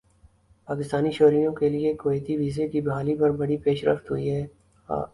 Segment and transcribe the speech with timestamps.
[0.67, 4.45] پاکستانی شہریوں کے لیے کویتی ویزے کی بحالی پر بڑی پیش رفت ہوئی ہےا